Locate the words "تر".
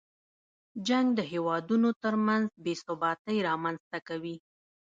2.03-2.13